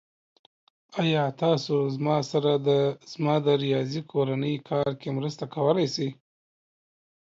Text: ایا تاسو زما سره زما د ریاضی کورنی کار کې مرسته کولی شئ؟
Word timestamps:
ایا 1.01 1.23
تاسو 1.41 1.75
زما 1.95 2.17
سره 2.31 2.51
زما 3.11 3.35
د 3.45 3.47
ریاضی 3.63 4.01
کورنی 4.11 4.55
کار 4.69 4.91
کې 5.01 5.09
مرسته 5.17 5.43
کولی 5.55 5.87
شئ؟ 5.95 6.09